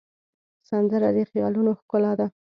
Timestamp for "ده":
2.19-2.27